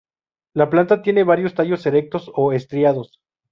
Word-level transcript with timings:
La 0.55 0.67
planta 0.71 1.03
tiene 1.03 1.23
varios 1.23 1.53
tallos 1.53 1.85
erectos 1.85 2.31
o 2.33 2.53
estriados. 2.53 3.19